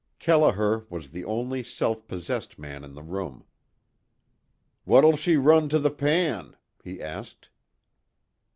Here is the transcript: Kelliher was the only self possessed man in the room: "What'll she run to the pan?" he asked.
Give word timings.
Kelliher 0.19 0.89
was 0.89 1.11
the 1.11 1.23
only 1.25 1.61
self 1.61 2.07
possessed 2.07 2.57
man 2.57 2.83
in 2.83 2.95
the 2.95 3.03
room: 3.03 3.45
"What'll 4.83 5.15
she 5.15 5.35
run 5.37 5.69
to 5.69 5.77
the 5.77 5.91
pan?" 5.91 6.57
he 6.83 6.99
asked. 6.99 7.49